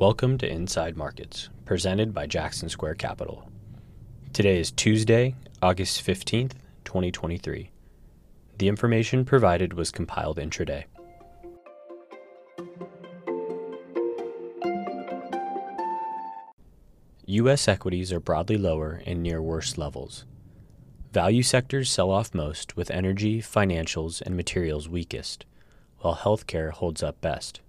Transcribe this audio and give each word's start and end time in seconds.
Welcome 0.00 0.38
to 0.38 0.50
Inside 0.50 0.96
Markets, 0.96 1.50
presented 1.66 2.14
by 2.14 2.26
Jackson 2.26 2.70
Square 2.70 2.94
Capital. 2.94 3.52
Today 4.32 4.58
is 4.58 4.70
Tuesday, 4.70 5.34
August 5.60 6.02
15th, 6.02 6.52
2023. 6.86 7.70
The 8.56 8.68
information 8.68 9.26
provided 9.26 9.74
was 9.74 9.90
compiled 9.90 10.38
intraday. 10.38 10.84
U.S. 17.26 17.68
equities 17.68 18.10
are 18.10 18.20
broadly 18.20 18.56
lower 18.56 19.02
and 19.04 19.22
near 19.22 19.42
worst 19.42 19.76
levels. 19.76 20.24
Value 21.12 21.42
sectors 21.42 21.90
sell 21.90 22.10
off 22.10 22.32
most, 22.32 22.74
with 22.74 22.90
energy, 22.90 23.42
financials, 23.42 24.22
and 24.22 24.34
materials 24.34 24.88
weakest, 24.88 25.44
while 25.98 26.16
healthcare 26.16 26.70
holds 26.70 27.02
up 27.02 27.20
best. 27.20 27.60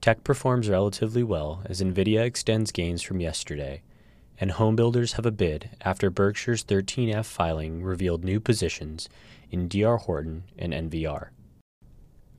Tech 0.00 0.22
performs 0.22 0.68
relatively 0.68 1.22
well 1.22 1.62
as 1.64 1.80
Nvidia 1.80 2.20
extends 2.20 2.70
gains 2.70 3.02
from 3.02 3.20
yesterday, 3.20 3.82
and 4.40 4.52
homebuilders 4.52 5.14
have 5.14 5.26
a 5.26 5.32
bid 5.32 5.70
after 5.80 6.08
Berkshire's 6.08 6.64
13F 6.64 7.24
filing 7.24 7.82
revealed 7.82 8.24
new 8.24 8.38
positions 8.38 9.08
in 9.50 9.68
DR 9.68 9.96
Horton 9.96 10.44
and 10.56 10.72
NVR. 10.72 11.28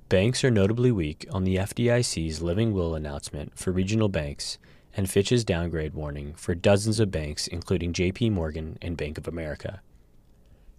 Banks 0.07 0.43
are 0.43 0.49
notably 0.49 0.91
weak 0.91 1.27
on 1.31 1.43
the 1.43 1.57
FDIC's 1.57 2.41
living 2.41 2.73
will 2.73 2.95
announcement 2.95 3.57
for 3.57 3.71
regional 3.71 4.09
banks 4.09 4.57
and 4.95 5.09
Fitch's 5.09 5.43
downgrade 5.43 5.93
warning 5.93 6.33
for 6.33 6.55
dozens 6.55 6.99
of 6.99 7.11
banks, 7.11 7.45
including 7.47 7.93
JP 7.93 8.31
Morgan 8.31 8.77
and 8.81 8.97
Bank 8.97 9.17
of 9.17 9.27
America. 9.27 9.81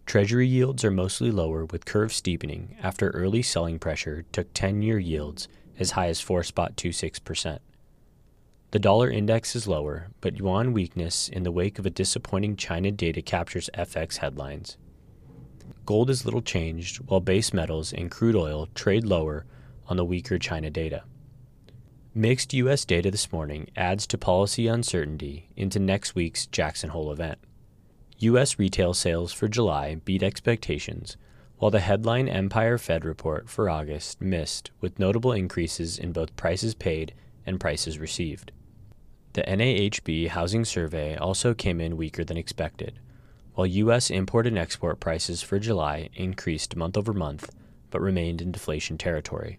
Treasury 0.05 0.49
yields 0.49 0.85
are 0.85 0.91
mostly 0.91 1.31
lower 1.31 1.65
with 1.67 1.85
curve 1.85 2.13
steepening 2.13 2.77
after 2.83 3.11
early 3.11 3.43
selling 3.43 3.79
pressure 3.79 4.25
took 4.33 4.53
10 4.55 4.83
year 4.83 4.99
yields 4.99 5.47
as 5.81 5.93
high 5.93 6.09
as 6.09 6.21
4.26%. 6.23 7.59
The 8.71 8.79
dollar 8.79 9.11
index 9.11 9.57
is 9.57 9.67
lower, 9.67 10.09
but 10.21 10.37
yuan 10.37 10.73
weakness 10.73 11.29
in 11.29 11.43
the 11.43 11.51
wake 11.51 11.81
of 11.81 11.87
a 11.87 11.91
disappointing 11.91 12.55
China 12.55 12.93
data 12.93 13.21
captures 13.21 13.69
FX 13.77 14.19
headlines. 14.19 14.77
Gold 15.87 16.09
is 16.09 16.25
little 16.25 16.43
changed, 16.43 16.99
while 16.99 17.19
base 17.19 17.53
metals 17.53 17.93
and 17.93 18.11
crude 18.11 18.37
oil 18.37 18.69
trade 18.77 19.05
lower 19.05 19.45
on 19.89 19.97
the 19.97 20.05
weaker 20.05 20.39
China 20.39 20.71
data. 20.71 21.03
Mixed 22.15 22.55
U.S. 22.55 22.85
data 22.85 23.11
this 23.11 23.33
morning 23.33 23.69
adds 23.77 24.07
to 24.09 24.19
policy 24.19 24.69
uncertainty 24.69 25.49
into 25.57 25.81
next 25.81 26.15
week's 26.15 26.47
Jackson 26.47 26.91
Hole 26.91 27.11
event. 27.11 27.39
U.S. 28.19 28.59
retail 28.59 28.95
sales 28.95 29.33
for 29.33 29.49
July 29.49 29.97
beat 29.97 30.23
expectations, 30.23 31.17
while 31.61 31.71
the 31.71 31.81
headline 31.81 32.27
Empire 32.27 32.79
Fed 32.79 33.05
report 33.05 33.47
for 33.47 33.69
August 33.69 34.19
missed, 34.19 34.71
with 34.81 34.99
notable 34.99 35.33
increases 35.33 35.99
in 35.99 36.11
both 36.11 36.35
prices 36.35 36.75
paid 36.75 37.13
and 37.45 37.61
prices 37.61 37.99
received. 37.99 38.51
The 39.35 39.43
NAHB 39.43 40.29
housing 40.29 40.65
survey 40.65 41.17
also 41.17 41.53
came 41.53 41.79
in 41.79 41.99
weaker 41.99 42.25
than 42.25 42.39
expected, 42.39 42.99
while 43.55 43.67
U.S. 43.67 44.11
import 44.11 44.47
and 44.47 44.57
export 44.57 45.01
prices 45.01 45.43
for 45.43 45.59
July 45.59 46.09
increased 46.15 46.77
month 46.77 46.97
over 46.97 47.13
month 47.13 47.55
but 47.91 48.01
remained 48.01 48.41
in 48.41 48.53
deflation 48.53 48.97
territory. 48.97 49.59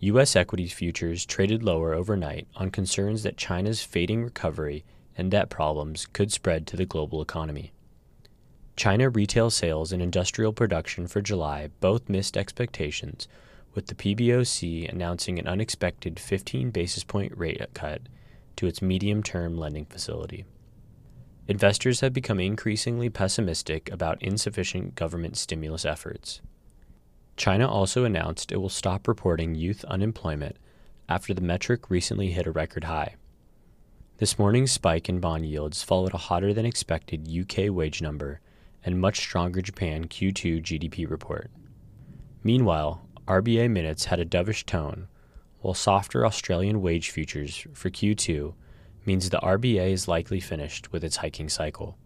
U.S. 0.00 0.36
equities 0.36 0.74
futures 0.74 1.24
traded 1.24 1.62
lower 1.62 1.94
overnight 1.94 2.46
on 2.54 2.70
concerns 2.70 3.22
that 3.22 3.38
China's 3.38 3.82
fading 3.82 4.24
recovery 4.24 4.84
and 5.16 5.30
debt 5.30 5.48
problems 5.48 6.04
could 6.12 6.30
spread 6.30 6.66
to 6.66 6.76
the 6.76 6.84
global 6.84 7.22
economy. 7.22 7.72
China 8.78 9.10
retail 9.10 9.50
sales 9.50 9.90
and 9.90 10.00
industrial 10.00 10.52
production 10.52 11.08
for 11.08 11.20
July 11.20 11.68
both 11.80 12.08
missed 12.08 12.36
expectations, 12.36 13.26
with 13.74 13.88
the 13.88 13.94
PBOC 13.96 14.88
announcing 14.88 15.36
an 15.36 15.48
unexpected 15.48 16.20
15 16.20 16.70
basis 16.70 17.02
point 17.02 17.36
rate 17.36 17.60
cut 17.74 18.02
to 18.54 18.68
its 18.68 18.80
medium 18.80 19.20
term 19.20 19.58
lending 19.58 19.84
facility. 19.84 20.44
Investors 21.48 22.02
have 22.02 22.12
become 22.12 22.38
increasingly 22.38 23.10
pessimistic 23.10 23.90
about 23.90 24.22
insufficient 24.22 24.94
government 24.94 25.36
stimulus 25.36 25.84
efforts. 25.84 26.40
China 27.36 27.68
also 27.68 28.04
announced 28.04 28.52
it 28.52 28.58
will 28.58 28.68
stop 28.68 29.08
reporting 29.08 29.56
youth 29.56 29.84
unemployment 29.86 30.54
after 31.08 31.34
the 31.34 31.40
metric 31.40 31.90
recently 31.90 32.30
hit 32.30 32.46
a 32.46 32.52
record 32.52 32.84
high. 32.84 33.16
This 34.18 34.38
morning's 34.38 34.70
spike 34.70 35.08
in 35.08 35.18
bond 35.18 35.46
yields 35.46 35.82
followed 35.82 36.14
a 36.14 36.18
hotter 36.18 36.54
than 36.54 36.64
expected 36.64 37.28
UK 37.28 37.74
wage 37.74 38.00
number 38.00 38.40
and 38.88 38.98
much 38.98 39.18
stronger 39.18 39.60
Japan 39.60 40.06
Q2 40.06 40.62
GDP 40.62 41.08
report. 41.08 41.50
Meanwhile, 42.42 43.06
RBA 43.26 43.70
minutes 43.70 44.06
had 44.06 44.18
a 44.18 44.24
dovish 44.24 44.64
tone, 44.64 45.08
while 45.60 45.74
softer 45.74 46.24
Australian 46.24 46.80
wage 46.80 47.10
futures 47.10 47.66
for 47.74 47.90
Q2 47.90 48.54
means 49.04 49.28
the 49.28 49.40
RBA 49.42 49.90
is 49.92 50.08
likely 50.08 50.40
finished 50.40 50.90
with 50.90 51.04
its 51.04 51.16
hiking 51.18 51.50
cycle. 51.50 51.98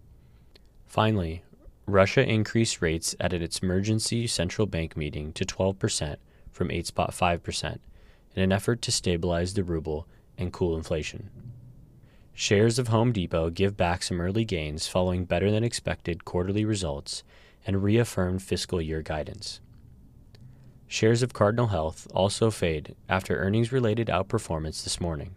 Finally, 0.84 1.44
Russia 1.86 2.28
increased 2.28 2.82
rates 2.82 3.14
at 3.20 3.32
its 3.32 3.60
emergency 3.60 4.26
central 4.26 4.66
bank 4.66 4.96
meeting 4.96 5.32
to 5.34 5.44
12% 5.44 6.16
from 6.50 6.68
8.5% 6.68 7.78
in 8.34 8.42
an 8.42 8.50
effort 8.50 8.82
to 8.82 8.90
stabilize 8.90 9.54
the 9.54 9.62
ruble 9.62 10.08
and 10.36 10.52
cool 10.52 10.76
inflation. 10.76 11.30
Shares 12.34 12.78
of 12.78 12.88
Home 12.88 13.12
Depot 13.12 13.50
give 13.50 13.76
back 13.76 14.02
some 14.02 14.20
early 14.20 14.44
gains 14.44 14.86
following 14.86 15.26
better 15.26 15.50
than 15.50 15.62
expected 15.62 16.24
quarterly 16.24 16.64
results 16.64 17.22
and 17.66 17.82
reaffirmed 17.82 18.42
fiscal 18.42 18.80
year 18.80 19.02
guidance. 19.02 19.60
Shares 20.86 21.22
of 21.22 21.32
Cardinal 21.32 21.68
Health 21.68 22.06
also 22.14 22.50
fade 22.50 22.94
after 23.08 23.36
earnings 23.36 23.70
related 23.70 24.08
outperformance 24.08 24.82
this 24.82 25.00
morning, 25.00 25.36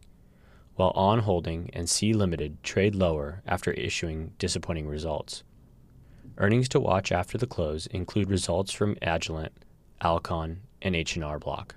while 0.76 0.92
On 0.96 1.20
Holding 1.20 1.70
and 1.74 1.90
Sea 1.90 2.14
Limited 2.14 2.64
trade 2.64 2.96
lower 2.96 3.42
after 3.46 3.72
issuing 3.72 4.32
disappointing 4.38 4.88
results. 4.88 5.44
Earnings 6.38 6.68
to 6.70 6.80
watch 6.80 7.12
after 7.12 7.38
the 7.38 7.48
close 7.48 7.88
include 7.88 8.30
results 8.30 8.72
from 8.72 8.96
Agilent, 8.96 9.52
Alcon, 10.02 10.62
and 10.82 10.96
H&R 10.96 11.40
Block. 11.40 11.76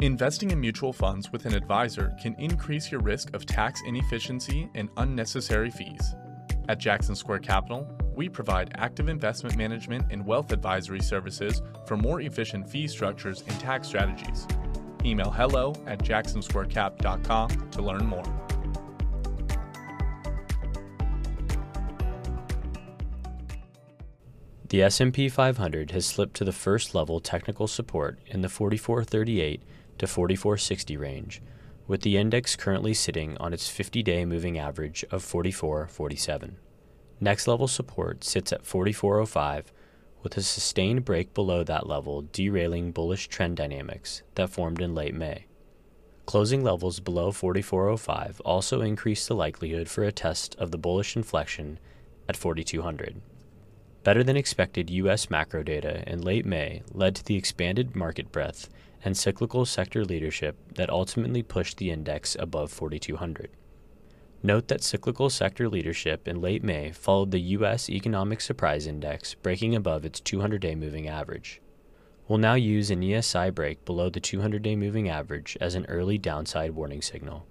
Investing 0.00 0.50
in 0.50 0.60
mutual 0.60 0.92
funds 0.92 1.30
with 1.30 1.46
an 1.46 1.54
advisor 1.54 2.14
can 2.20 2.34
increase 2.34 2.90
your 2.90 3.00
risk 3.00 3.32
of 3.32 3.46
tax 3.46 3.80
inefficiency 3.86 4.68
and 4.74 4.88
unnecessary 4.96 5.70
fees. 5.70 6.14
At 6.68 6.78
Jackson 6.78 7.14
Square 7.14 7.40
Capital, 7.40 7.88
we 8.14 8.28
provide 8.28 8.72
active 8.76 9.08
investment 9.08 9.56
management 9.56 10.06
and 10.10 10.26
wealth 10.26 10.52
advisory 10.52 11.00
services 11.00 11.62
for 11.86 11.96
more 11.96 12.20
efficient 12.20 12.68
fee 12.68 12.88
structures 12.88 13.44
and 13.46 13.58
tax 13.60 13.86
strategies. 13.86 14.46
Email 15.04 15.30
hello 15.30 15.74
at 15.86 16.00
jacksonsquarecap.com 16.00 17.70
to 17.70 17.82
learn 17.82 18.06
more. 18.06 18.24
The 24.68 24.82
S&P 24.82 25.28
500 25.28 25.92
has 25.92 26.04
slipped 26.04 26.34
to 26.34 26.44
the 26.44 26.50
first 26.50 26.96
level 26.96 27.20
technical 27.20 27.68
support 27.68 28.18
in 28.26 28.40
the 28.40 28.48
4438 28.48 29.62
to 29.98 30.06
4460 30.06 30.96
range, 30.96 31.42
with 31.86 32.02
the 32.02 32.16
index 32.16 32.56
currently 32.56 32.94
sitting 32.94 33.36
on 33.38 33.52
its 33.52 33.68
50-day 33.70 34.24
moving 34.24 34.58
average 34.58 35.04
of 35.10 35.22
4447. 35.22 36.56
Next 37.20 37.46
level 37.46 37.68
support 37.68 38.24
sits 38.24 38.52
at 38.52 38.66
4405 38.66 39.72
with 40.22 40.36
a 40.36 40.42
sustained 40.42 41.04
break 41.04 41.34
below 41.34 41.62
that 41.62 41.86
level 41.86 42.22
derailing 42.22 42.92
bullish 42.92 43.28
trend 43.28 43.56
dynamics 43.56 44.22
that 44.34 44.50
formed 44.50 44.80
in 44.80 44.94
late 44.94 45.14
May. 45.14 45.46
Closing 46.26 46.64
levels 46.64 47.00
below 47.00 47.30
4405 47.30 48.40
also 48.40 48.80
increase 48.80 49.26
the 49.26 49.34
likelihood 49.34 49.88
for 49.88 50.04
a 50.04 50.12
test 50.12 50.54
of 50.56 50.70
the 50.70 50.78
bullish 50.78 51.14
inflection 51.14 51.78
at 52.28 52.36
4200. 52.36 53.20
Better 54.02 54.24
than 54.24 54.36
expected 54.36 54.90
U.S. 54.90 55.28
macro 55.30 55.62
data 55.62 56.02
in 56.10 56.22
late 56.22 56.46
May 56.46 56.82
led 56.92 57.14
to 57.16 57.24
the 57.24 57.36
expanded 57.36 57.94
market 57.94 58.32
breadth 58.32 58.68
and 59.04 59.16
cyclical 59.16 59.64
sector 59.64 60.04
leadership 60.04 60.56
that 60.74 60.90
ultimately 60.90 61.42
pushed 61.42 61.76
the 61.76 61.90
index 61.90 62.36
above 62.38 62.72
4,200. 62.72 63.50
Note 64.42 64.68
that 64.68 64.82
cyclical 64.82 65.30
sector 65.30 65.68
leadership 65.68 66.28
in 66.28 66.40
late 66.40 66.62
May 66.62 66.92
followed 66.92 67.30
the 67.30 67.40
U.S. 67.40 67.88
Economic 67.88 68.40
Surprise 68.40 68.86
Index 68.86 69.34
breaking 69.34 69.74
above 69.74 70.04
its 70.04 70.20
200 70.20 70.60
day 70.60 70.74
moving 70.74 71.08
average. 71.08 71.60
We'll 72.28 72.38
now 72.38 72.54
use 72.54 72.90
an 72.90 73.00
ESI 73.00 73.54
break 73.54 73.84
below 73.84 74.10
the 74.10 74.20
200 74.20 74.62
day 74.62 74.76
moving 74.76 75.08
average 75.08 75.56
as 75.60 75.74
an 75.74 75.86
early 75.86 76.18
downside 76.18 76.72
warning 76.72 77.02
signal. 77.02 77.46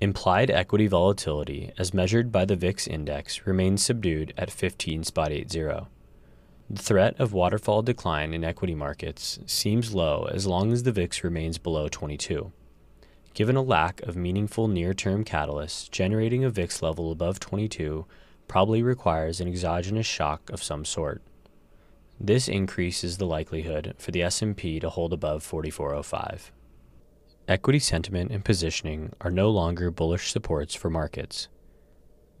Implied 0.00 0.50
equity 0.50 0.86
volatility, 0.86 1.72
as 1.78 1.94
measured 1.94 2.30
by 2.30 2.44
the 2.44 2.56
VIX 2.56 2.86
index, 2.86 3.46
remains 3.46 3.82
subdued 3.82 4.34
at 4.36 4.50
15.80. 4.50 5.86
The 6.70 6.82
threat 6.82 7.20
of 7.20 7.34
waterfall 7.34 7.82
decline 7.82 8.32
in 8.32 8.42
equity 8.42 8.74
markets 8.74 9.38
seems 9.46 9.94
low 9.94 10.26
as 10.32 10.46
long 10.46 10.72
as 10.72 10.82
the 10.82 10.92
VIX 10.92 11.22
remains 11.22 11.58
below 11.58 11.88
22. 11.88 12.52
Given 13.34 13.56
a 13.56 13.62
lack 13.62 14.00
of 14.02 14.16
meaningful 14.16 14.68
near 14.68 14.94
term 14.94 15.24
catalysts, 15.24 15.90
generating 15.90 16.42
a 16.42 16.50
VIX 16.50 16.82
level 16.82 17.12
above 17.12 17.38
22 17.38 18.06
probably 18.48 18.82
requires 18.82 19.40
an 19.40 19.48
exogenous 19.48 20.06
shock 20.06 20.48
of 20.50 20.62
some 20.62 20.84
sort. 20.84 21.20
This 22.18 22.48
increases 22.48 23.18
the 23.18 23.26
likelihood 23.26 23.94
for 23.98 24.10
the 24.10 24.22
S&P 24.22 24.80
to 24.80 24.88
hold 24.88 25.12
above 25.12 25.42
4405. 25.42 26.52
Equity 27.46 27.78
sentiment 27.78 28.30
and 28.30 28.44
positioning 28.44 29.12
are 29.20 29.30
no 29.30 29.50
longer 29.50 29.90
bullish 29.90 30.30
supports 30.30 30.74
for 30.74 30.88
markets. 30.88 31.48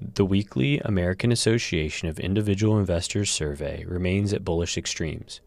The 0.00 0.24
weekly 0.24 0.80
American 0.80 1.30
Association 1.30 2.08
of 2.08 2.18
Individual 2.18 2.78
Investors 2.78 3.30
survey 3.30 3.84
remains 3.84 4.32
at 4.32 4.44
bullish 4.44 4.76
extremes, 4.76 5.40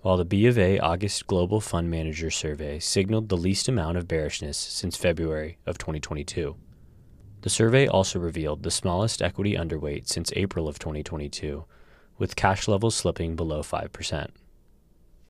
while 0.00 0.16
the 0.16 0.24
B 0.24 0.46
of 0.46 0.58
A 0.58 0.78
August 0.78 1.26
Global 1.26 1.60
Fund 1.60 1.90
Manager 1.90 2.30
survey 2.30 2.78
signaled 2.78 3.28
the 3.28 3.36
least 3.36 3.68
amount 3.68 3.98
of 3.98 4.08
bearishness 4.08 4.56
since 4.56 4.96
February 4.96 5.58
of 5.66 5.76
2022. 5.76 6.56
The 7.42 7.50
survey 7.50 7.86
also 7.86 8.18
revealed 8.18 8.62
the 8.62 8.70
smallest 8.70 9.20
equity 9.20 9.52
underweight 9.52 10.08
since 10.08 10.32
April 10.34 10.66
of 10.66 10.78
2022, 10.78 11.66
with 12.16 12.36
cash 12.36 12.66
levels 12.66 12.94
slipping 12.94 13.36
below 13.36 13.62
5%. 13.62 14.30